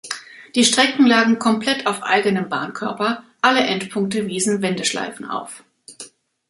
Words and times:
Die 0.55 0.63
Strecken 0.65 1.05
lagen 1.05 1.37
komplett 1.37 1.85
auf 1.85 2.01
eigenem 2.01 2.49
Bahnkörper, 2.49 3.23
alle 3.39 3.59
Endpunkte 3.59 4.25
wiesen 4.25 4.63
Wendeschleifen 4.63 5.29
auf. 5.29 5.63